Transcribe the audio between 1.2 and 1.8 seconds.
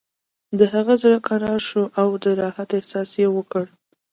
کرار